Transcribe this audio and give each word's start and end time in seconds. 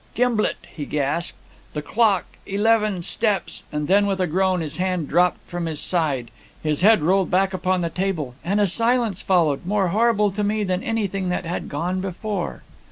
'Gimblet,' 0.15 0.65
he 0.75 0.85
gasped, 0.87 1.37
'the 1.73 1.81
clock 1.83 2.25
eleven 2.47 3.03
steps' 3.03 3.63
and 3.71 3.87
then 3.87 4.07
with 4.07 4.19
a 4.19 4.25
groan 4.25 4.61
his 4.61 4.77
hand 4.77 5.07
dropped 5.07 5.47
from 5.47 5.67
his 5.67 5.79
side, 5.79 6.31
his 6.63 6.81
head 6.81 7.03
rolled 7.03 7.29
back 7.29 7.53
upon 7.53 7.81
the 7.81 7.89
table, 7.91 8.33
and 8.43 8.59
a 8.59 8.65
silence 8.65 9.21
followed, 9.21 9.63
more 9.63 9.89
horrible 9.89 10.31
to 10.31 10.43
me 10.43 10.63
than 10.63 10.81
anything 10.81 11.29
that 11.29 11.45
had 11.45 11.69
gone 11.69 12.01
before. 12.01 12.63